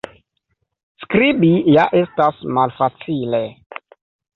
Skribi 1.03 1.53
ja 1.77 1.85
estas 2.03 2.43
malfacile. 2.59 3.47